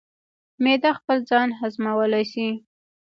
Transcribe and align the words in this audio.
معده 0.63 0.91
خپل 0.99 1.17
ځان 1.29 1.47
هضمولی 1.59 2.23
شي. 2.31 2.47